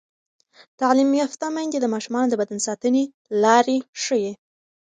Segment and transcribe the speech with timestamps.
[0.79, 3.03] تعلیم یافته میندې د ماشومانو د بدن ساتنې
[3.43, 4.31] لارې ښيي.